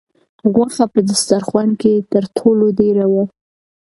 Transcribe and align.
غوښه 0.53 0.85
په 0.93 0.99
دسترخوان 1.09 1.69
کې 1.81 1.93
تر 2.11 2.23
ټولو 2.37 2.65
ډېره 2.79 3.05
وه. 3.13 3.23